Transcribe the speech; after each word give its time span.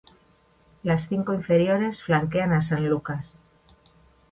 Las 0.81 1.09
cinco 1.09 1.31
inferiores 1.31 2.01
flanquean 2.01 2.53
a 2.53 2.63
San 2.63 2.89
Lucas. 2.89 3.35